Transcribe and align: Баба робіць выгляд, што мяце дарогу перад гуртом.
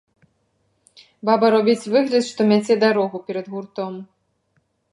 Баба 1.29 1.45
робіць 1.55 1.89
выгляд, 1.97 2.23
што 2.31 2.41
мяце 2.53 2.79
дарогу 2.85 3.17
перад 3.27 3.45
гуртом. 3.57 3.93